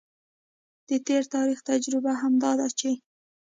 د 0.87 0.89
تیر 1.05 1.23
تاریخ 1.35 1.59
تجربه 1.69 2.13
هم 2.21 2.33
دا 2.43 2.51
ده 2.59 2.67
چې 2.79 2.91